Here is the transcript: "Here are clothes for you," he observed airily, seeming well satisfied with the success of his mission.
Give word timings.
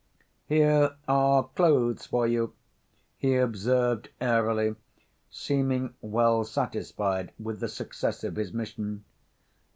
"Here 0.47 0.95
are 1.07 1.49
clothes 1.49 2.07
for 2.07 2.25
you," 2.25 2.55
he 3.19 3.35
observed 3.37 4.09
airily, 4.19 4.75
seeming 5.29 5.93
well 6.01 6.43
satisfied 6.43 7.31
with 7.37 7.59
the 7.59 7.69
success 7.69 8.23
of 8.23 8.35
his 8.35 8.51
mission. 8.51 9.05